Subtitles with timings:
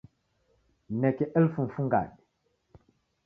[0.91, 2.17] Nineke elfu mfungade